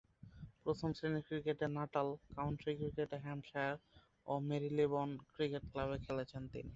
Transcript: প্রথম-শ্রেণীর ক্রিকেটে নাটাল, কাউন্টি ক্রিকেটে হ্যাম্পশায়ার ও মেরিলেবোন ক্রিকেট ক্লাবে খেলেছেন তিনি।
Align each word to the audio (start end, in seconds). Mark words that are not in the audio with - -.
প্রথম-শ্রেণীর 0.63 1.23
ক্রিকেটে 1.27 1.65
নাটাল, 1.77 2.07
কাউন্টি 2.31 2.71
ক্রিকেটে 2.79 3.17
হ্যাম্পশায়ার 3.25 3.75
ও 4.27 4.33
মেরিলেবোন 4.49 5.09
ক্রিকেট 5.33 5.63
ক্লাবে 5.71 5.97
খেলেছেন 6.05 6.43
তিনি। 6.53 6.69